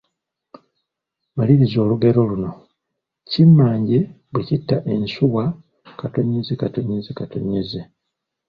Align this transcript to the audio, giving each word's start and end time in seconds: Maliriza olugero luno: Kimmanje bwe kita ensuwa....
Maliriza 1.35 1.77
olugero 1.85 2.19
luno: 2.29 2.51
Kimmanje 3.29 3.99
bwe 4.31 4.41
kita 4.47 4.77
ensuwa.... 4.93 5.43